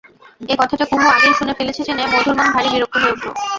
[0.49, 3.27] এ কথাটা কুমু আগেই শুনে ফেলেছে জেনে মধুর মন ভারি বিরক্ত হয়ে উঠল।